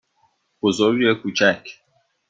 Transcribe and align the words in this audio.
بزرگ 0.61 1.01
یا 1.01 1.13
کوچک؟ 1.15 1.67